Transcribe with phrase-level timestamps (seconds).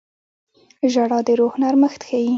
[0.91, 2.29] •ژړا د روح نرمښت ښيي.